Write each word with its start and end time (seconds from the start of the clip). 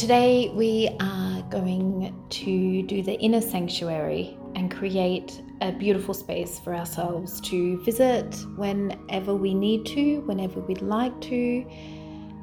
today 0.00 0.48
we 0.54 0.88
are 0.98 1.42
going 1.50 2.18
to 2.30 2.82
do 2.84 3.02
the 3.02 3.20
inner 3.20 3.42
sanctuary 3.42 4.34
and 4.54 4.74
create 4.74 5.42
a 5.60 5.72
beautiful 5.72 6.14
space 6.14 6.58
for 6.58 6.74
ourselves 6.74 7.38
to 7.42 7.78
visit 7.82 8.34
whenever 8.56 9.34
we 9.34 9.52
need 9.52 9.84
to, 9.84 10.20
whenever 10.22 10.58
we'd 10.60 10.80
like 10.80 11.20
to. 11.20 11.66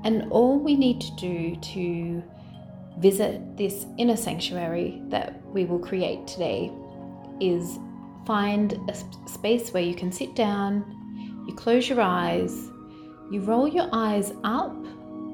And 0.04 0.32
all 0.32 0.60
we 0.60 0.76
need 0.76 1.02
to 1.02 1.12
do 1.16 1.56
to 1.56 2.24
visit 3.00 3.58
this 3.58 3.88
inner 3.98 4.18
sanctuary 4.18 5.02
that 5.08 5.44
we 5.48 5.66
will 5.66 5.80
create 5.80 6.28
today 6.28 6.72
is 7.42 7.80
find 8.28 8.80
a 8.88 9.28
space 9.28 9.74
where 9.74 9.82
you 9.82 9.96
can 9.96 10.12
sit 10.12 10.36
down, 10.36 10.86
you 11.48 11.56
close 11.56 11.90
your 11.90 12.02
eyes, 12.02 12.70
you 13.32 13.42
roll 13.42 13.68
your 13.68 13.90
eyes 13.94 14.32
up 14.44 14.78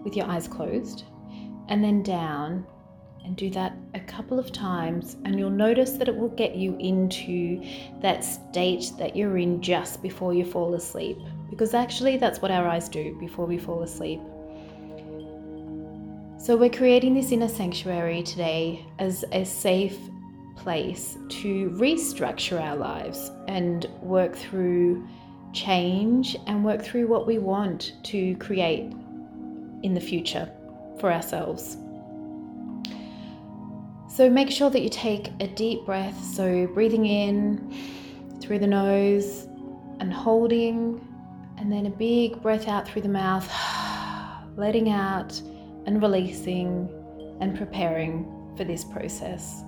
with 0.05 0.15
your 0.15 0.25
eyes 0.27 0.47
closed, 0.47 1.03
and 1.69 1.83
then 1.83 2.03
down 2.03 2.65
and 3.23 3.37
do 3.37 3.49
that 3.51 3.73
a 3.93 3.99
couple 4.01 4.37
of 4.37 4.51
times, 4.51 5.15
and 5.23 5.39
you'll 5.39 5.49
notice 5.49 5.91
that 5.93 6.09
it 6.09 6.15
will 6.15 6.29
get 6.29 6.55
you 6.55 6.75
into 6.77 7.63
that 8.01 8.23
state 8.23 8.91
that 8.97 9.15
you're 9.15 9.37
in 9.37 9.61
just 9.61 10.01
before 10.01 10.33
you 10.33 10.45
fall 10.45 10.73
asleep. 10.75 11.17
Because 11.49 11.73
actually, 11.73 12.17
that's 12.17 12.41
what 12.41 12.51
our 12.51 12.67
eyes 12.67 12.89
do 12.89 13.17
before 13.19 13.45
we 13.45 13.57
fall 13.57 13.83
asleep. 13.83 14.19
So, 16.37 16.57
we're 16.57 16.69
creating 16.69 17.13
this 17.13 17.31
inner 17.31 17.47
sanctuary 17.47 18.23
today 18.23 18.85
as 18.99 19.23
a 19.31 19.45
safe 19.45 19.97
place 20.57 21.17
to 21.29 21.69
restructure 21.71 22.61
our 22.61 22.75
lives 22.75 23.31
and 23.47 23.85
work 24.01 24.35
through 24.35 25.07
change 25.53 26.35
and 26.47 26.65
work 26.65 26.83
through 26.83 27.07
what 27.07 27.25
we 27.25 27.37
want 27.37 27.93
to 28.03 28.35
create 28.37 28.91
in 29.83 29.93
the 29.93 30.01
future 30.01 30.51
for 31.03 31.11
ourselves. 31.11 31.75
So 34.07 34.29
make 34.29 34.49
sure 34.49 34.69
that 34.69 34.81
you 34.81 34.87
take 34.87 35.33
a 35.41 35.47
deep 35.47 35.85
breath. 35.85 36.17
So 36.23 36.65
breathing 36.67 37.05
in 37.05 37.75
through 38.39 38.59
the 38.59 38.67
nose 38.67 39.45
and 39.99 40.13
holding, 40.13 41.05
and 41.57 41.69
then 41.69 41.87
a 41.87 41.89
big 41.89 42.41
breath 42.41 42.69
out 42.69 42.87
through 42.87 43.01
the 43.01 43.09
mouth, 43.09 43.51
letting 44.55 44.91
out 44.91 45.37
and 45.85 46.01
releasing 46.01 46.87
and 47.41 47.57
preparing 47.57 48.53
for 48.55 48.63
this 48.63 48.85
process. 48.85 49.61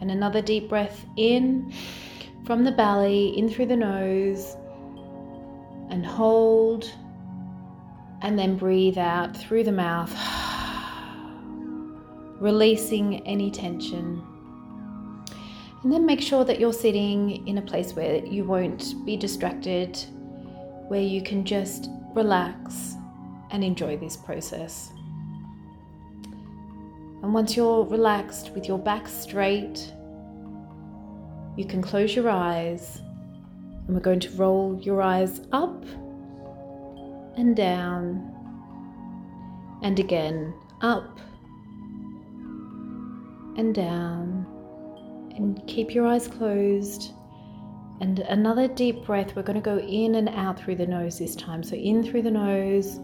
And 0.00 0.10
another 0.10 0.40
deep 0.40 0.70
breath 0.70 1.04
in 1.18 1.74
from 2.46 2.64
the 2.64 2.72
belly, 2.72 3.36
in 3.36 3.50
through 3.50 3.66
the 3.66 3.76
nose, 3.76 4.56
and 5.90 6.06
hold, 6.06 6.90
and 8.22 8.38
then 8.38 8.56
breathe 8.56 8.96
out 8.96 9.36
through 9.36 9.64
the 9.64 9.72
mouth 9.72 10.16
releasing 12.40 13.26
any 13.26 13.50
tension. 13.50 14.22
And 15.82 15.92
then 15.92 16.04
make 16.04 16.20
sure 16.20 16.44
that 16.44 16.58
you're 16.58 16.72
sitting 16.72 17.46
in 17.46 17.58
a 17.58 17.62
place 17.62 17.94
where 17.94 18.24
you 18.24 18.44
won't 18.44 19.04
be 19.06 19.16
distracted, 19.16 19.96
where 20.88 21.00
you 21.00 21.22
can 21.22 21.44
just 21.44 21.88
relax 22.14 22.94
and 23.50 23.62
enjoy 23.62 23.96
this 23.96 24.16
process. 24.16 24.90
And 27.22 27.34
once 27.34 27.56
you're 27.56 27.84
relaxed 27.84 28.50
with 28.54 28.66
your 28.66 28.78
back 28.78 29.06
straight, 29.06 29.92
you 31.56 31.64
can 31.66 31.82
close 31.82 32.16
your 32.16 32.30
eyes 32.30 33.00
and 33.86 33.94
we're 33.94 34.00
going 34.00 34.20
to 34.20 34.30
roll 34.30 34.78
your 34.80 35.02
eyes 35.02 35.40
up 35.52 35.84
and 37.36 37.56
down 37.56 38.34
and 39.82 39.98
again 39.98 40.54
up 40.80 41.18
and 43.60 43.74
down. 43.74 44.46
And 45.36 45.64
keep 45.66 45.94
your 45.94 46.06
eyes 46.06 46.26
closed. 46.26 47.12
And 48.00 48.18
another 48.20 48.66
deep 48.66 49.04
breath. 49.04 49.36
We're 49.36 49.42
going 49.42 49.60
to 49.60 49.64
go 49.64 49.78
in 49.78 50.16
and 50.16 50.28
out 50.30 50.58
through 50.58 50.76
the 50.76 50.86
nose 50.86 51.18
this 51.18 51.36
time. 51.36 51.62
So 51.62 51.76
in 51.76 52.02
through 52.02 52.22
the 52.22 52.30
nose. 52.30 52.98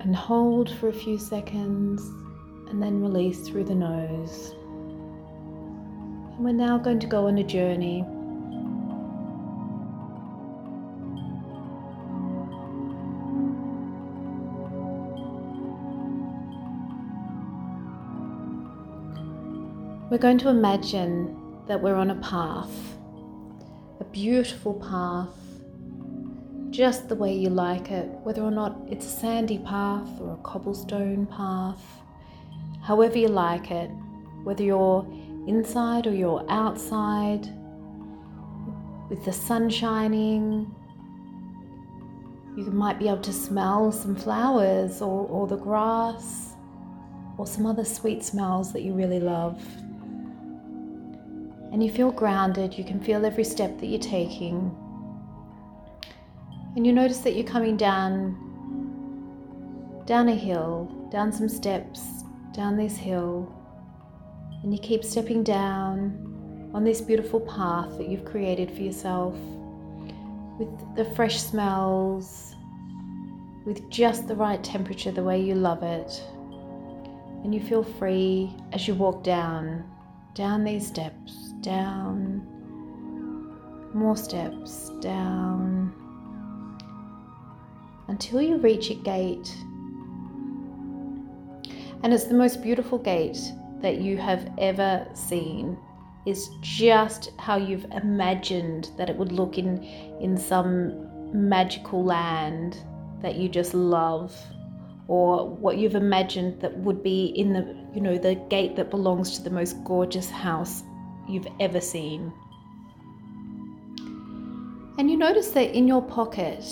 And 0.00 0.14
hold 0.14 0.70
for 0.76 0.88
a 0.88 0.92
few 0.92 1.18
seconds. 1.18 2.02
And 2.68 2.82
then 2.82 3.00
release 3.00 3.48
through 3.48 3.64
the 3.64 3.74
nose. 3.74 4.52
And 6.34 6.44
we're 6.44 6.52
now 6.52 6.78
going 6.78 6.98
to 7.00 7.06
go 7.06 7.28
on 7.28 7.38
a 7.38 7.44
journey 7.44 8.04
We're 20.12 20.18
going 20.18 20.36
to 20.40 20.50
imagine 20.50 21.34
that 21.68 21.80
we're 21.80 21.94
on 21.94 22.10
a 22.10 22.16
path, 22.16 22.68
a 23.98 24.04
beautiful 24.04 24.74
path, 24.74 25.34
just 26.68 27.08
the 27.08 27.14
way 27.14 27.34
you 27.34 27.48
like 27.48 27.90
it, 27.90 28.10
whether 28.22 28.42
or 28.42 28.50
not 28.50 28.76
it's 28.90 29.06
a 29.06 29.08
sandy 29.08 29.56
path 29.60 30.06
or 30.20 30.34
a 30.34 30.36
cobblestone 30.42 31.24
path, 31.24 31.80
however 32.82 33.16
you 33.16 33.28
like 33.28 33.70
it, 33.70 33.88
whether 34.44 34.62
you're 34.62 35.06
inside 35.46 36.06
or 36.06 36.12
you're 36.12 36.44
outside, 36.50 37.48
with 39.08 39.24
the 39.24 39.32
sun 39.32 39.70
shining. 39.70 40.70
You 42.54 42.64
might 42.64 42.98
be 42.98 43.08
able 43.08 43.22
to 43.22 43.32
smell 43.32 43.90
some 43.90 44.14
flowers 44.14 45.00
or, 45.00 45.26
or 45.26 45.46
the 45.46 45.56
grass 45.56 46.52
or 47.38 47.46
some 47.46 47.64
other 47.64 47.86
sweet 47.86 48.22
smells 48.22 48.74
that 48.74 48.82
you 48.82 48.92
really 48.92 49.18
love 49.18 49.58
and 51.72 51.82
you 51.82 51.90
feel 51.90 52.12
grounded. 52.12 52.76
You 52.76 52.84
can 52.84 53.00
feel 53.00 53.24
every 53.24 53.44
step 53.44 53.80
that 53.80 53.86
you're 53.86 53.98
taking. 53.98 54.76
And 56.76 56.86
you 56.86 56.92
notice 56.92 57.18
that 57.18 57.34
you're 57.34 57.46
coming 57.46 57.76
down 57.76 58.38
down 60.06 60.28
a 60.28 60.34
hill, 60.34 61.08
down 61.10 61.32
some 61.32 61.48
steps, 61.48 62.24
down 62.52 62.76
this 62.76 62.96
hill. 62.96 63.54
And 64.62 64.72
you 64.72 64.78
keep 64.78 65.04
stepping 65.04 65.42
down 65.42 66.70
on 66.74 66.84
this 66.84 67.00
beautiful 67.00 67.40
path 67.40 67.96
that 67.98 68.08
you've 68.08 68.24
created 68.24 68.70
for 68.70 68.82
yourself 68.82 69.34
with 70.58 70.96
the 70.96 71.04
fresh 71.14 71.40
smells, 71.40 72.54
with 73.64 73.88
just 73.90 74.28
the 74.28 74.34
right 74.34 74.62
temperature, 74.62 75.10
the 75.10 75.22
way 75.22 75.40
you 75.40 75.54
love 75.54 75.82
it. 75.82 76.22
And 77.44 77.54
you 77.54 77.60
feel 77.60 77.82
free 77.82 78.54
as 78.72 78.86
you 78.86 78.94
walk 78.94 79.22
down, 79.22 79.84
down 80.34 80.64
these 80.64 80.86
steps 80.86 81.52
down, 81.60 82.46
more 83.94 84.16
steps 84.16 84.90
down 85.00 85.92
until 88.08 88.42
you 88.42 88.56
reach 88.56 88.90
a 88.90 88.94
gate. 88.94 89.54
And 92.02 92.12
it's 92.12 92.24
the 92.24 92.34
most 92.34 92.62
beautiful 92.62 92.98
gate 92.98 93.38
that 93.80 93.98
you 93.98 94.16
have 94.16 94.50
ever 94.58 95.06
seen. 95.14 95.78
Is 96.24 96.50
just 96.60 97.32
how 97.40 97.56
you've 97.56 97.84
imagined 97.86 98.90
that 98.96 99.10
it 99.10 99.16
would 99.16 99.32
look 99.32 99.58
in 99.58 99.82
in 100.20 100.36
some 100.36 101.08
magical 101.48 102.04
land 102.04 102.78
that 103.22 103.34
you 103.34 103.48
just 103.48 103.74
love 103.74 104.32
or 105.12 105.46
what 105.46 105.76
you've 105.76 105.94
imagined 105.94 106.58
that 106.62 106.74
would 106.74 107.02
be 107.02 107.26
in 107.36 107.52
the 107.52 107.76
you 107.94 108.00
know 108.00 108.16
the 108.16 108.34
gate 108.48 108.76
that 108.76 108.88
belongs 108.88 109.36
to 109.36 109.42
the 109.42 109.50
most 109.50 109.84
gorgeous 109.84 110.30
house 110.30 110.84
you've 111.28 111.46
ever 111.60 111.82
seen. 111.82 112.32
And 114.96 115.10
you 115.10 115.18
notice 115.18 115.50
that 115.50 115.76
in 115.76 115.86
your 115.86 116.00
pocket 116.00 116.64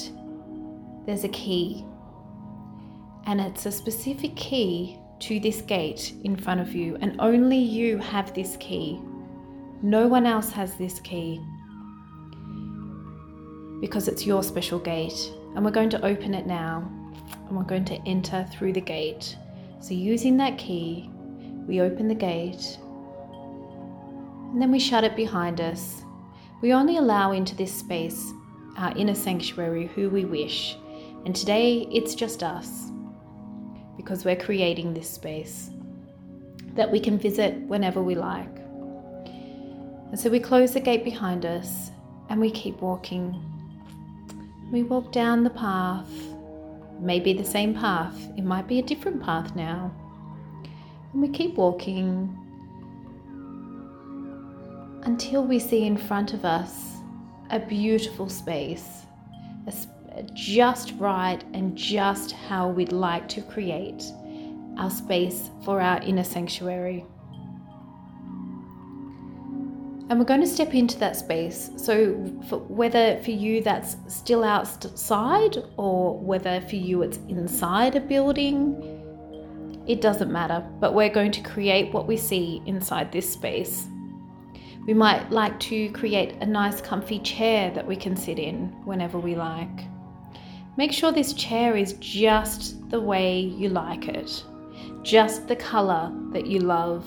there's 1.04 1.25
a 1.25 1.28
key, 1.28 1.84
and 3.26 3.42
it's 3.42 3.66
a 3.66 3.70
specific 3.70 4.34
key 4.37 4.98
to 5.19 5.38
this 5.38 5.60
gate 5.60 6.14
in 6.25 6.34
front 6.34 6.60
of 6.62 6.75
you, 6.75 6.96
and 7.02 7.20
only 7.20 7.58
you 7.58 7.98
have 7.98 8.32
this 8.32 8.56
key. 8.56 8.98
No 9.82 10.06
one 10.06 10.25
else 10.25 10.50
has 10.52 10.75
this 10.76 10.98
key. 11.00 11.43
Because 13.82 14.08
it's 14.08 14.25
your 14.25 14.43
special 14.43 14.78
gate, 14.78 15.31
and 15.54 15.62
we're 15.62 15.70
going 15.70 15.90
to 15.90 16.02
open 16.02 16.32
it 16.32 16.46
now 16.46 16.90
and 17.50 17.58
we're 17.58 17.64
going 17.64 17.85
to 17.85 18.00
enter 18.06 18.47
through 18.52 18.73
the 18.73 18.81
gate. 18.81 19.37
So, 19.81 19.93
using 19.93 20.37
that 20.38 20.56
key, 20.56 21.11
we 21.67 21.81
open 21.81 22.08
the 22.08 22.14
gate 22.14 22.79
and 24.52 24.61
then 24.61 24.70
we 24.70 24.79
shut 24.79 25.05
it 25.05 25.17
behind 25.17 25.61
us. 25.61 26.02
We 26.61 26.73
only 26.73 26.97
allow 26.97 27.32
into 27.32 27.55
this 27.55 27.73
space, 27.73 28.32
our 28.76 28.97
inner 28.97 29.14
sanctuary, 29.14 29.88
who 29.94 30.08
we 30.11 30.25
wish. 30.25 30.76
And 31.25 31.35
today 31.35 31.88
it's 31.93 32.14
just 32.14 32.43
us 32.43 32.91
because 33.96 34.25
we're 34.25 34.37
creating 34.37 34.94
this 34.94 35.11
space 35.11 35.70
that 36.75 36.91
we 36.91 37.00
can 37.00 37.19
visit 37.19 37.56
whenever 37.62 38.03
we 38.03 38.14
like. 38.14 38.56
And 39.26 40.19
so 40.19 40.31
we 40.31 40.41
close 40.41 40.73
the 40.73 40.81
gate 40.81 41.05
behind 41.05 41.44
us 41.44 41.91
and 42.29 42.41
we 42.41 42.50
keep 42.50 42.81
walking. 42.81 43.41
We 44.73 44.82
walk 44.82 45.12
down 45.12 45.44
the 45.44 45.50
path 45.50 46.08
Maybe 47.00 47.32
the 47.32 47.44
same 47.44 47.75
path, 47.75 48.14
it 48.37 48.44
might 48.44 48.69
be 48.69 48.79
a 48.79 48.82
different 48.82 49.23
path 49.23 49.56
now. 49.56 49.91
And 51.12 51.23
we 51.23 51.29
keep 51.29 51.55
walking 51.56 52.37
until 55.05 55.43
we 55.43 55.58
see 55.58 55.87
in 55.87 55.97
front 55.97 56.35
of 56.35 56.44
us 56.44 56.97
a 57.50 57.58
beautiful 57.58 58.29
space, 58.29 59.06
just 60.35 60.93
right 60.99 61.43
and 61.55 61.75
just 61.76 62.32
how 62.32 62.69
we'd 62.69 62.93
like 62.93 63.29
to 63.29 63.41
create 63.43 64.05
our 64.79 64.91
space 64.91 65.50
for 65.64 65.81
our 65.81 66.03
inner 66.03 66.25
sanctuary. 66.25 67.06
And 70.10 70.18
we're 70.18 70.24
going 70.24 70.40
to 70.40 70.46
step 70.46 70.74
into 70.74 70.98
that 70.98 71.14
space. 71.14 71.70
So, 71.76 72.20
for, 72.48 72.58
whether 72.58 73.22
for 73.22 73.30
you 73.30 73.62
that's 73.62 73.96
still 74.08 74.42
outside 74.42 75.56
or 75.76 76.18
whether 76.18 76.60
for 76.62 76.74
you 76.74 77.02
it's 77.02 77.18
inside 77.28 77.94
a 77.94 78.00
building, 78.00 79.84
it 79.86 80.00
doesn't 80.00 80.32
matter. 80.32 80.66
But 80.80 80.94
we're 80.94 81.10
going 81.10 81.30
to 81.30 81.40
create 81.42 81.94
what 81.94 82.08
we 82.08 82.16
see 82.16 82.60
inside 82.66 83.12
this 83.12 83.32
space. 83.32 83.86
We 84.84 84.94
might 84.94 85.30
like 85.30 85.60
to 85.60 85.88
create 85.90 86.32
a 86.40 86.46
nice, 86.46 86.80
comfy 86.80 87.20
chair 87.20 87.70
that 87.70 87.86
we 87.86 87.94
can 87.94 88.16
sit 88.16 88.40
in 88.40 88.66
whenever 88.84 89.16
we 89.16 89.36
like. 89.36 89.84
Make 90.76 90.90
sure 90.90 91.12
this 91.12 91.34
chair 91.34 91.76
is 91.76 91.92
just 92.00 92.90
the 92.90 93.00
way 93.00 93.38
you 93.38 93.68
like 93.68 94.08
it, 94.08 94.42
just 95.04 95.46
the 95.46 95.54
color 95.54 96.10
that 96.32 96.46
you 96.46 96.58
love 96.58 97.06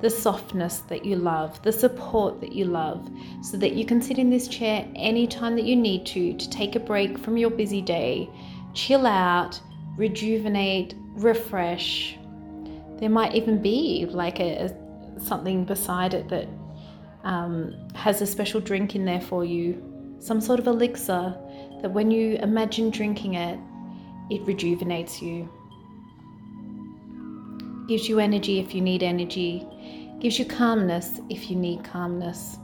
the 0.00 0.10
softness 0.10 0.78
that 0.88 1.04
you 1.04 1.16
love, 1.16 1.60
the 1.62 1.72
support 1.72 2.40
that 2.40 2.52
you 2.52 2.64
love, 2.64 3.10
so 3.42 3.56
that 3.56 3.72
you 3.72 3.84
can 3.84 4.00
sit 4.00 4.18
in 4.18 4.30
this 4.30 4.48
chair 4.48 4.86
anytime 4.94 5.56
that 5.56 5.64
you 5.64 5.74
need 5.74 6.06
to 6.06 6.34
to 6.34 6.50
take 6.50 6.76
a 6.76 6.80
break 6.80 7.18
from 7.18 7.36
your 7.36 7.50
busy 7.50 7.82
day, 7.82 8.28
chill 8.74 9.06
out, 9.06 9.60
rejuvenate, 9.96 10.94
refresh. 11.14 12.16
There 12.98 13.10
might 13.10 13.34
even 13.34 13.60
be 13.60 14.06
like 14.08 14.40
a, 14.40 14.66
a 14.66 15.20
something 15.20 15.64
beside 15.64 16.14
it 16.14 16.28
that 16.28 16.48
um, 17.24 17.74
has 17.94 18.22
a 18.22 18.26
special 18.26 18.60
drink 18.60 18.94
in 18.94 19.04
there 19.04 19.20
for 19.20 19.44
you, 19.44 20.16
some 20.20 20.40
sort 20.40 20.60
of 20.60 20.66
elixir 20.66 21.36
that 21.82 21.90
when 21.90 22.10
you 22.10 22.36
imagine 22.36 22.90
drinking 22.90 23.34
it, 23.34 23.58
it 24.30 24.42
rejuvenates 24.42 25.20
you. 25.22 25.48
Gives 27.88 28.08
you 28.08 28.18
energy 28.18 28.58
if 28.58 28.74
you 28.74 28.80
need 28.80 29.02
energy, 29.02 29.66
gives 30.20 30.38
you 30.38 30.44
calmness 30.44 31.20
if 31.30 31.50
you 31.50 31.56
need 31.56 31.84
calmness. 31.84 32.58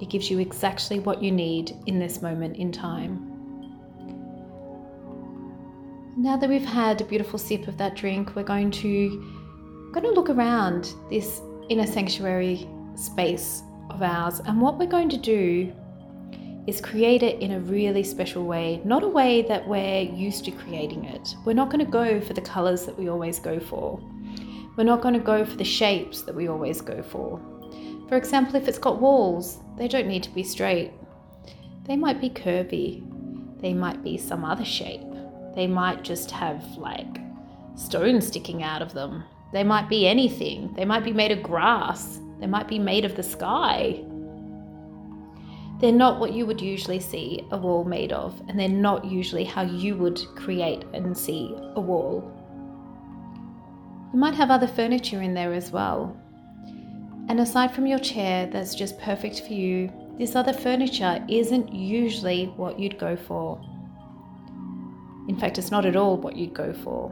It 0.00 0.08
gives 0.08 0.30
you 0.30 0.38
exactly 0.38 0.98
what 0.98 1.22
you 1.22 1.30
need 1.30 1.76
in 1.86 1.98
this 1.98 2.22
moment 2.22 2.56
in 2.56 2.72
time. 2.72 3.32
Now 6.18 6.36
that 6.36 6.48
we've 6.48 6.64
had 6.64 7.00
a 7.00 7.04
beautiful 7.04 7.38
sip 7.38 7.68
of 7.68 7.76
that 7.76 7.94
drink, 7.94 8.34
we're 8.34 8.42
going 8.42 8.70
to 8.72 9.34
going 9.92 10.04
to 10.04 10.10
look 10.12 10.28
around 10.28 10.92
this 11.08 11.40
inner 11.70 11.86
sanctuary 11.86 12.68
space 12.96 13.62
of 13.90 14.02
ours, 14.02 14.40
and 14.40 14.60
what 14.60 14.78
we're 14.78 14.86
going 14.86 15.08
to 15.08 15.16
do 15.16 15.72
is 16.66 16.80
create 16.80 17.22
it 17.22 17.40
in 17.40 17.52
a 17.52 17.60
really 17.60 18.02
special 18.02 18.44
way, 18.44 18.80
not 18.84 19.02
a 19.02 19.08
way 19.08 19.42
that 19.42 19.66
we're 19.66 20.02
used 20.02 20.44
to 20.44 20.50
creating 20.50 21.04
it. 21.04 21.34
We're 21.44 21.54
not 21.54 21.70
going 21.70 21.84
to 21.84 21.90
go 21.90 22.20
for 22.20 22.34
the 22.34 22.40
colors 22.40 22.84
that 22.86 22.98
we 22.98 23.08
always 23.08 23.38
go 23.38 23.60
for. 23.60 24.00
We're 24.76 24.84
not 24.84 25.00
going 25.00 25.14
to 25.14 25.20
go 25.20 25.44
for 25.44 25.56
the 25.56 25.64
shapes 25.64 26.22
that 26.22 26.34
we 26.34 26.48
always 26.48 26.80
go 26.80 27.02
for. 27.02 27.40
For 28.08 28.16
example, 28.16 28.56
if 28.56 28.68
it's 28.68 28.78
got 28.78 29.00
walls, 29.00 29.58
they 29.78 29.88
don't 29.88 30.06
need 30.06 30.22
to 30.24 30.34
be 30.34 30.42
straight. 30.42 30.92
They 31.84 31.96
might 31.96 32.20
be 32.20 32.30
curvy. 32.30 33.02
They 33.60 33.72
might 33.72 34.04
be 34.04 34.18
some 34.18 34.44
other 34.44 34.64
shape. 34.64 35.00
They 35.54 35.66
might 35.66 36.02
just 36.02 36.30
have 36.30 36.62
like 36.76 37.20
stones 37.74 38.26
sticking 38.26 38.62
out 38.62 38.82
of 38.82 38.92
them. 38.92 39.24
They 39.52 39.64
might 39.64 39.88
be 39.88 40.06
anything. 40.06 40.74
They 40.74 40.84
might 40.84 41.04
be 41.04 41.12
made 41.12 41.32
of 41.32 41.42
grass. 41.42 42.20
They 42.38 42.46
might 42.46 42.68
be 42.68 42.78
made 42.78 43.06
of 43.06 43.16
the 43.16 43.22
sky. 43.22 44.04
They're 45.80 45.92
not 45.92 46.20
what 46.20 46.32
you 46.32 46.46
would 46.46 46.60
usually 46.60 47.00
see 47.00 47.46
a 47.50 47.56
wall 47.56 47.84
made 47.84 48.12
of, 48.12 48.40
and 48.48 48.58
they're 48.58 48.68
not 48.68 49.04
usually 49.04 49.44
how 49.44 49.62
you 49.62 49.94
would 49.96 50.20
create 50.34 50.84
and 50.92 51.16
see 51.16 51.54
a 51.74 51.80
wall. 51.80 52.32
You 54.16 54.20
might 54.20 54.36
have 54.36 54.50
other 54.50 54.66
furniture 54.66 55.20
in 55.20 55.34
there 55.34 55.52
as 55.52 55.70
well. 55.70 56.16
And 57.28 57.38
aside 57.38 57.74
from 57.74 57.86
your 57.86 57.98
chair 57.98 58.46
that's 58.46 58.74
just 58.74 58.98
perfect 58.98 59.42
for 59.42 59.52
you, 59.52 59.92
this 60.18 60.34
other 60.34 60.54
furniture 60.54 61.22
isn't 61.28 61.70
usually 61.70 62.46
what 62.56 62.80
you'd 62.80 62.98
go 62.98 63.14
for. 63.14 63.60
In 65.28 65.36
fact, 65.38 65.58
it's 65.58 65.70
not 65.70 65.84
at 65.84 65.96
all 65.96 66.16
what 66.16 66.34
you'd 66.34 66.54
go 66.54 66.72
for. 66.72 67.10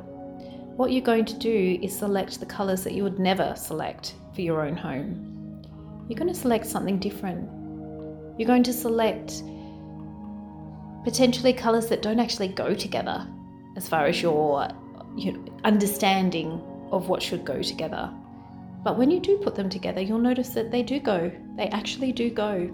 What 0.79 0.93
you're 0.93 1.03
going 1.03 1.27
to 1.27 1.39
do 1.39 1.79
is 1.83 1.95
select 1.95 2.41
the 2.41 2.47
colours 2.47 2.83
that 2.85 2.95
you 2.95 3.03
would 3.03 3.19
never 3.19 3.55
select 3.55 4.15
for 4.35 4.41
your 4.41 4.63
own 4.63 4.75
home. 4.75 5.63
You're 6.09 6.19
going 6.19 6.33
to 6.33 6.41
select 6.41 6.65
something 6.65 6.99
different. 6.99 7.51
You're 8.39 8.49
going 8.49 8.63
to 8.63 8.73
select 8.73 9.43
potentially 11.05 11.53
colours 11.53 11.87
that 11.89 12.01
don't 12.01 12.19
actually 12.19 12.49
go 12.49 12.73
together 12.73 13.29
as 13.77 13.87
far 13.91 14.07
as 14.07 14.23
your, 14.23 14.71
your 15.19 15.35
understanding 15.65 16.63
of 16.91 17.09
what 17.09 17.23
should 17.23 17.45
go 17.45 17.63
together. 17.63 18.11
But 18.83 18.99
when 18.99 19.11
you 19.11 19.19
do 19.19 19.39
put 19.39 19.55
them 19.55 19.71
together, 19.71 20.01
you'll 20.01 20.19
notice 20.19 20.51
that 20.51 20.71
they 20.71 20.83
do 20.83 21.01
go. 21.01 21.33
They 21.57 21.69
actually 21.69 22.13
do 22.13 22.31
go. 22.31 22.71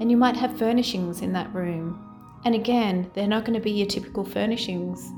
And 0.00 0.10
you 0.10 0.16
might 0.16 0.36
have 0.36 0.58
furnishings 0.58 1.22
in 1.22 1.32
that 1.32 1.52
room. 1.54 2.06
And 2.44 2.54
again, 2.54 3.10
they're 3.14 3.26
not 3.26 3.44
going 3.44 3.58
to 3.58 3.64
be 3.64 3.70
your 3.70 3.86
typical 3.86 4.24
furnishings. 4.24 5.12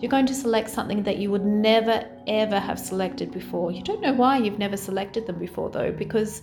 You're 0.00 0.10
going 0.10 0.26
to 0.26 0.34
select 0.34 0.70
something 0.70 1.02
that 1.04 1.18
you 1.18 1.30
would 1.30 1.44
never 1.44 2.04
ever 2.26 2.58
have 2.58 2.78
selected 2.78 3.32
before. 3.32 3.72
You 3.72 3.82
don't 3.82 4.00
know 4.00 4.12
why 4.12 4.38
you've 4.38 4.58
never 4.58 4.76
selected 4.76 5.26
them 5.26 5.38
before, 5.38 5.70
though, 5.70 5.92
because 5.92 6.42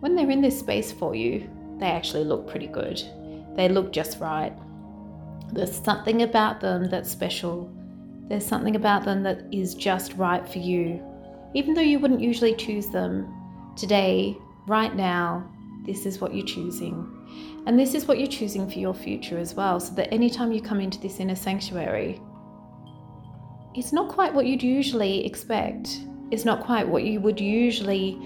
when 0.00 0.14
they're 0.14 0.30
in 0.30 0.40
this 0.40 0.58
space 0.58 0.92
for 0.92 1.14
you, 1.14 1.48
they 1.78 1.86
actually 1.86 2.24
look 2.24 2.48
pretty 2.48 2.66
good. 2.66 3.02
They 3.56 3.68
look 3.68 3.92
just 3.92 4.20
right. 4.20 4.52
There's 5.52 5.74
something 5.74 6.22
about 6.22 6.60
them 6.60 6.88
that's 6.88 7.10
special 7.10 7.70
there's 8.30 8.46
something 8.46 8.76
about 8.76 9.04
them 9.04 9.24
that 9.24 9.42
is 9.52 9.74
just 9.74 10.14
right 10.14 10.48
for 10.48 10.58
you. 10.58 11.04
Even 11.52 11.74
though 11.74 11.80
you 11.80 11.98
wouldn't 11.98 12.20
usually 12.20 12.54
choose 12.54 12.86
them, 12.86 13.28
today, 13.76 14.38
right 14.68 14.94
now, 14.94 15.50
this 15.84 16.06
is 16.06 16.20
what 16.20 16.32
you're 16.32 16.46
choosing. 16.46 17.62
And 17.66 17.76
this 17.76 17.92
is 17.92 18.06
what 18.06 18.18
you're 18.18 18.28
choosing 18.28 18.70
for 18.70 18.78
your 18.78 18.94
future 18.94 19.36
as 19.36 19.54
well, 19.54 19.80
so 19.80 19.92
that 19.96 20.14
anytime 20.14 20.52
you 20.52 20.62
come 20.62 20.80
into 20.80 21.00
this 21.00 21.18
inner 21.18 21.34
sanctuary, 21.34 22.22
it's 23.74 23.92
not 23.92 24.08
quite 24.08 24.32
what 24.32 24.46
you'd 24.46 24.62
usually 24.62 25.26
expect. 25.26 26.00
It's 26.30 26.44
not 26.44 26.64
quite 26.64 26.86
what 26.86 27.02
you 27.02 27.20
would 27.20 27.40
usually 27.40 28.16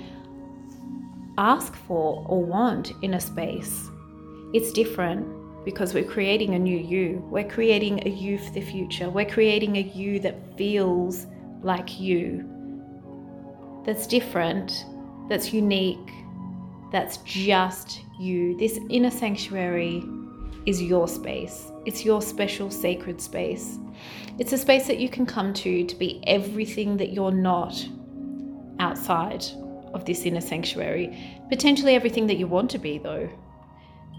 ask 1.39 1.75
for 1.75 2.27
or 2.29 2.45
want 2.45 2.93
in 3.01 3.15
a 3.15 3.21
space. 3.21 3.89
It's 4.53 4.71
different 4.73 5.27
because 5.65 5.95
we're 5.95 6.05
creating 6.05 6.55
a 6.55 6.59
new 6.59 6.77
you. 6.77 7.27
We're 7.31 7.49
creating 7.49 8.07
a 8.07 8.11
you 8.11 8.39
for 8.39 8.51
the 8.53 8.61
future. 8.61 9.09
We're 9.11 9.25
creating 9.25 9.77
a 9.77 9.81
you 9.81 10.21
that 10.21 10.57
feels 10.57 11.27
like 11.63 11.99
you, 11.99 12.51
that's 13.87 14.07
different, 14.07 14.85
that's 15.29 15.53
unique, 15.53 16.11
that's 16.93 17.17
just 17.19 18.03
you. 18.19 18.57
This 18.59 18.79
inner 18.91 19.11
sanctuary 19.11 20.05
is 20.67 20.81
your 20.83 21.09
space. 21.09 21.71
It's 21.87 22.05
your 22.05 22.23
special 22.23 22.71
sacred 22.71 23.21
space. 23.21 23.79
It's 24.39 24.53
a 24.53 24.59
space 24.59 24.87
that 24.87 24.99
you 24.99 25.09
can 25.09 25.27
come 25.27 25.53
to 25.55 25.85
to 25.85 25.97
be 25.97 26.23
everything 26.27 26.97
that 26.99 27.13
you're 27.13 27.31
not 27.31 27.87
outside 28.79 29.45
of 29.93 30.05
this 30.05 30.25
inner 30.25 30.41
sanctuary. 30.41 31.17
Potentially 31.49 31.95
everything 31.95 32.27
that 32.27 32.37
you 32.37 32.47
want 32.47 32.71
to 32.73 32.79
be, 32.79 32.99
though. 32.99 33.29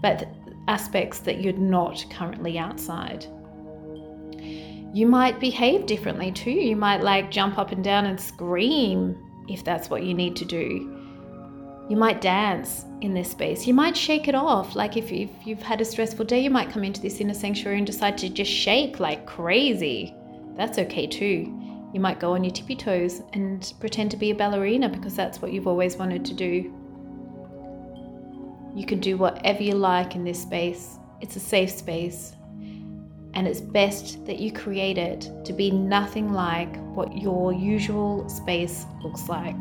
But 0.02 0.28
aspects 0.68 1.20
that 1.20 1.40
you're 1.40 1.52
not 1.52 2.04
currently 2.10 2.58
outside. 2.58 3.26
You 4.92 5.06
might 5.06 5.40
behave 5.40 5.86
differently 5.86 6.32
too. 6.32 6.50
You 6.50 6.76
might 6.76 7.02
like 7.02 7.30
jump 7.30 7.58
up 7.58 7.72
and 7.72 7.84
down 7.84 8.06
and 8.06 8.20
scream 8.20 9.16
if 9.48 9.62
that's 9.62 9.90
what 9.90 10.04
you 10.04 10.14
need 10.14 10.36
to 10.36 10.44
do. 10.44 10.92
You 11.88 11.96
might 11.96 12.20
dance 12.20 12.84
in 13.00 13.14
this 13.14 13.30
space. 13.30 13.66
You 13.66 13.74
might 13.74 13.96
shake 13.96 14.26
it 14.26 14.34
off. 14.34 14.74
Like 14.74 14.96
if, 14.96 15.12
if 15.12 15.30
you've 15.44 15.62
had 15.62 15.80
a 15.80 15.84
stressful 15.84 16.24
day, 16.24 16.40
you 16.40 16.50
might 16.50 16.70
come 16.70 16.82
into 16.82 17.00
this 17.00 17.20
inner 17.20 17.34
sanctuary 17.34 17.78
and 17.78 17.86
decide 17.86 18.18
to 18.18 18.28
just 18.28 18.50
shake 18.50 18.98
like 18.98 19.26
crazy. 19.26 20.14
That's 20.56 20.78
okay 20.78 21.06
too. 21.06 21.52
You 21.92 22.00
might 22.00 22.18
go 22.18 22.32
on 22.32 22.42
your 22.42 22.52
tippy 22.52 22.74
toes 22.74 23.22
and 23.34 23.72
pretend 23.78 24.10
to 24.10 24.16
be 24.16 24.30
a 24.30 24.34
ballerina 24.34 24.88
because 24.88 25.14
that's 25.14 25.40
what 25.40 25.52
you've 25.52 25.68
always 25.68 25.96
wanted 25.96 26.24
to 26.24 26.34
do. 26.34 26.74
You 28.76 28.84
can 28.84 29.00
do 29.00 29.16
whatever 29.16 29.62
you 29.62 29.74
like 29.74 30.16
in 30.16 30.22
this 30.22 30.42
space. 30.42 30.98
It's 31.22 31.34
a 31.34 31.40
safe 31.40 31.70
space. 31.70 32.34
And 33.32 33.48
it's 33.48 33.60
best 33.60 34.26
that 34.26 34.38
you 34.38 34.52
create 34.52 34.98
it 34.98 35.30
to 35.46 35.54
be 35.54 35.70
nothing 35.70 36.34
like 36.34 36.76
what 36.94 37.16
your 37.16 37.54
usual 37.54 38.28
space 38.28 38.84
looks 39.02 39.30
like. 39.30 39.56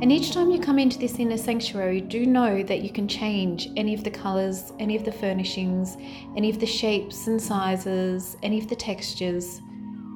And 0.00 0.12
each 0.12 0.30
time 0.32 0.52
you 0.52 0.60
come 0.60 0.78
into 0.78 0.96
this 0.96 1.18
inner 1.18 1.36
sanctuary, 1.36 2.00
do 2.00 2.24
know 2.24 2.62
that 2.62 2.82
you 2.82 2.90
can 2.90 3.08
change 3.08 3.68
any 3.76 3.94
of 3.94 4.04
the 4.04 4.10
colors, 4.10 4.72
any 4.78 4.94
of 4.94 5.04
the 5.04 5.10
furnishings, 5.10 5.96
any 6.36 6.48
of 6.48 6.60
the 6.60 6.66
shapes 6.66 7.26
and 7.26 7.42
sizes, 7.42 8.36
any 8.44 8.60
of 8.60 8.68
the 8.68 8.76
textures. 8.76 9.60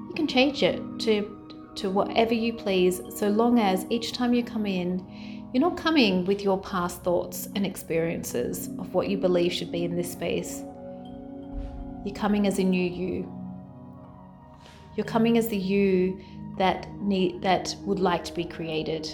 You 0.07 0.13
can 0.15 0.29
change 0.29 0.63
it 0.63 0.81
to, 1.01 1.73
to 1.75 1.91
whatever 1.91 2.33
you 2.33 2.53
please, 2.53 3.01
so 3.13 3.29
long 3.29 3.59
as 3.59 3.85
each 3.91 4.13
time 4.13 4.33
you 4.33 4.45
come 4.45 4.67
in, 4.67 5.51
you're 5.53 5.61
not 5.61 5.77
coming 5.77 6.25
with 6.27 6.43
your 6.43 6.61
past 6.61 7.03
thoughts 7.03 7.49
and 7.57 7.67
experiences 7.67 8.69
of 8.79 8.95
what 8.95 9.09
you 9.09 9.19
believe 9.19 9.53
should 9.53 9.73
be 9.73 9.83
in 9.83 9.97
this 9.97 10.13
space. 10.13 10.63
You're 12.05 12.15
coming 12.15 12.47
as 12.47 12.61
a 12.61 12.65
new 12.65 12.89
you. 12.89 13.29
You're 14.97 15.07
coming 15.07 15.39
as 15.39 15.49
the 15.49 15.57
you 15.57 16.21
that 16.57 16.89
need 17.01 17.43
that 17.43 17.75
would 17.85 17.99
like 17.99 18.23
to 18.25 18.33
be 18.33 18.45
created. 18.45 19.09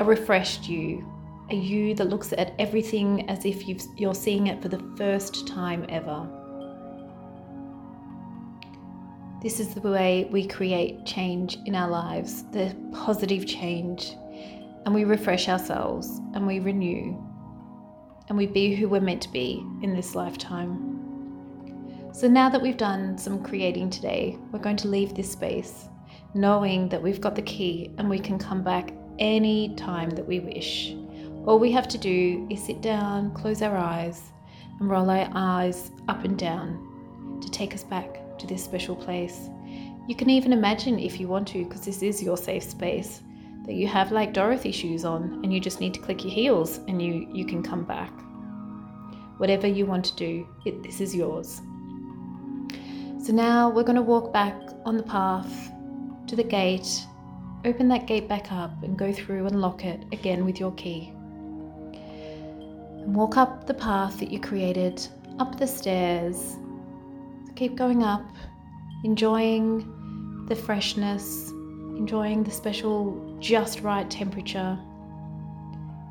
A 0.00 0.04
refreshed 0.04 0.68
you, 0.68 1.04
a 1.50 1.56
you 1.56 1.94
that 1.96 2.08
looks 2.08 2.32
at 2.32 2.54
everything 2.60 3.28
as 3.28 3.44
if 3.44 3.66
you 3.66 4.08
are 4.08 4.14
seeing 4.14 4.46
it 4.46 4.62
for 4.62 4.68
the 4.68 4.82
first 4.96 5.48
time 5.48 5.84
ever. 5.88 6.28
This 9.42 9.58
is 9.58 9.74
the 9.74 9.80
way 9.80 10.28
we 10.30 10.46
create 10.46 11.04
change 11.04 11.58
in 11.64 11.74
our 11.74 11.88
lives, 11.88 12.44
the 12.52 12.76
positive 12.92 13.46
change, 13.46 14.14
and 14.84 14.94
we 14.94 15.04
refresh 15.04 15.48
ourselves 15.48 16.20
and 16.34 16.46
we 16.46 16.60
renew 16.60 17.16
and 18.28 18.36
we 18.36 18.46
be 18.46 18.74
who 18.74 18.88
we're 18.88 19.00
meant 19.00 19.22
to 19.22 19.32
be 19.32 19.64
in 19.82 19.94
this 19.94 20.14
lifetime. 20.14 20.94
So 22.12 22.28
now 22.28 22.48
that 22.50 22.60
we've 22.60 22.76
done 22.76 23.16
some 23.16 23.42
creating 23.42 23.90
today, 23.90 24.38
we're 24.52 24.58
going 24.58 24.76
to 24.78 24.88
leave 24.88 25.14
this 25.14 25.32
space 25.32 25.88
knowing 26.34 26.88
that 26.90 27.02
we've 27.02 27.20
got 27.20 27.34
the 27.34 27.42
key 27.42 27.90
and 27.98 28.08
we 28.08 28.18
can 28.18 28.38
come 28.38 28.62
back 28.62 28.92
any 29.18 29.74
time 29.74 30.10
that 30.10 30.26
we 30.26 30.40
wish. 30.40 30.94
All 31.46 31.58
we 31.58 31.72
have 31.72 31.88
to 31.88 31.98
do 31.98 32.46
is 32.50 32.62
sit 32.62 32.80
down, 32.80 33.32
close 33.34 33.62
our 33.62 33.76
eyes, 33.76 34.32
and 34.80 34.90
roll 34.90 35.10
our 35.10 35.28
eyes 35.32 35.90
up 36.08 36.24
and 36.24 36.38
down 36.38 37.38
to 37.42 37.50
take 37.50 37.74
us 37.74 37.84
back 37.84 38.38
to 38.38 38.46
this 38.46 38.62
special 38.62 38.94
place. 38.94 39.48
You 40.06 40.14
can 40.14 40.30
even 40.30 40.52
imagine 40.52 40.98
if 40.98 41.20
you 41.20 41.28
want 41.28 41.48
to, 41.48 41.64
because 41.64 41.84
this 41.84 42.02
is 42.02 42.22
your 42.22 42.36
safe 42.36 42.62
space, 42.62 43.20
that 43.66 43.74
you 43.74 43.86
have 43.86 44.12
like 44.12 44.32
Dorothy 44.32 44.72
shoes 44.72 45.04
on 45.04 45.40
and 45.42 45.52
you 45.52 45.60
just 45.60 45.80
need 45.80 45.94
to 45.94 46.00
click 46.00 46.24
your 46.24 46.32
heels 46.32 46.78
and 46.88 47.02
you, 47.02 47.28
you 47.32 47.44
can 47.44 47.62
come 47.62 47.84
back. 47.84 48.12
Whatever 49.38 49.66
you 49.66 49.86
want 49.86 50.04
to 50.06 50.16
do, 50.16 50.48
it, 50.64 50.82
this 50.82 51.00
is 51.00 51.14
yours. 51.14 51.60
So 53.22 53.32
now 53.32 53.68
we're 53.68 53.82
going 53.82 53.96
to 53.96 54.02
walk 54.02 54.32
back 54.32 54.54
on 54.86 54.96
the 54.96 55.02
path 55.02 55.70
to 56.28 56.36
the 56.36 56.42
gate, 56.42 57.06
open 57.64 57.88
that 57.88 58.06
gate 58.06 58.28
back 58.28 58.52
up, 58.52 58.82
and 58.82 58.96
go 58.96 59.12
through 59.12 59.46
and 59.46 59.60
lock 59.60 59.84
it 59.84 60.04
again 60.12 60.44
with 60.44 60.60
your 60.60 60.72
key. 60.72 61.12
And 61.92 63.14
walk 63.14 63.36
up 63.36 63.66
the 63.66 63.74
path 63.74 64.18
that 64.20 64.30
you 64.30 64.40
created, 64.40 65.06
up 65.38 65.58
the 65.58 65.66
stairs. 65.66 66.56
keep 67.56 67.74
going 67.74 68.04
up, 68.04 68.24
enjoying 69.02 70.46
the 70.48 70.54
freshness, 70.54 71.50
enjoying 71.96 72.44
the 72.44 72.50
special, 72.50 73.36
just 73.40 73.80
right 73.80 74.08
temperature, 74.08 74.78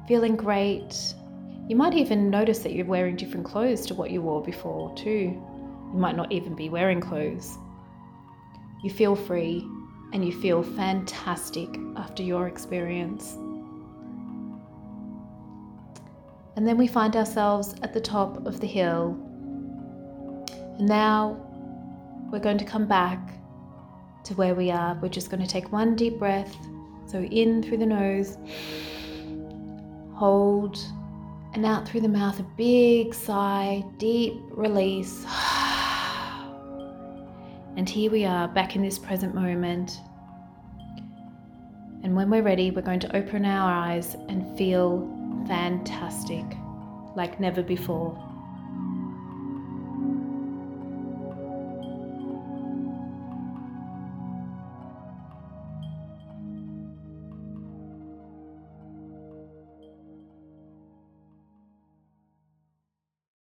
feeling 0.08 0.36
great. 0.36 1.14
You 1.70 1.78
might 1.78 1.94
even 1.94 2.30
notice 2.30 2.60
that 2.60 2.74
you're 2.74 2.86
wearing 2.86 3.16
different 3.16 3.46
clothes 3.46 3.86
to 3.86 3.96
what 3.96 4.12
you 4.12 4.22
wore 4.22 4.44
before, 4.44 4.94
too. 4.96 5.42
You 5.94 6.00
might 6.00 6.18
not 6.18 6.32
even 6.34 6.54
be 6.54 6.68
wearing 6.68 7.00
clothes. 7.00 7.58
You 8.84 8.90
feel 8.90 9.16
free 9.16 9.66
and 10.14 10.26
you 10.26 10.32
feel 10.32 10.64
fantastic 10.64 11.78
after 11.96 12.24
your 12.24 12.48
experience. 12.48 13.38
And 16.56 16.68
then 16.68 16.78
we 16.78 16.88
find 16.88 17.16
ourselves 17.16 17.76
at 17.84 17.94
the 17.94 18.02
top 18.02 18.46
of 18.46 18.60
the 18.60 18.68
hill. 18.68 19.16
And 20.80 20.88
now 20.88 21.38
we're 22.32 22.40
going 22.40 22.58
to 22.58 22.66
come 22.66 22.88
back 22.88 23.20
to 24.24 24.34
where 24.34 24.56
we 24.56 24.72
are. 24.72 24.98
We're 25.02 25.10
just 25.10 25.30
going 25.30 25.42
to 25.42 25.48
take 25.48 25.72
one 25.72 25.96
deep 25.96 26.18
breath. 26.18 26.56
So 27.06 27.22
in 27.22 27.62
through 27.62 27.78
the 27.78 27.86
nose, 27.86 28.38
hold, 30.14 30.78
and 31.54 31.66
out 31.66 31.88
through 31.88 32.02
the 32.02 32.10
mouth, 32.10 32.40
a 32.40 32.46
big 32.58 33.14
sigh, 33.14 33.84
deep 33.98 34.42
release. 34.52 35.26
And 37.78 37.88
here 37.88 38.10
we 38.10 38.26
are 38.26 38.48
back 38.48 38.76
in 38.76 38.82
this 38.82 38.98
present 38.98 39.36
moment. 39.36 40.02
And 42.02 42.16
when 42.16 42.28
we're 42.28 42.42
ready, 42.42 42.72
we're 42.72 42.82
going 42.82 43.00
to 43.02 43.16
open 43.16 43.46
our 43.46 43.70
eyes 43.70 44.16
and 44.30 44.58
feel 44.58 45.08
fantastic 45.48 46.44
like 47.16 47.40
never 47.40 47.62
before. 47.62 48.27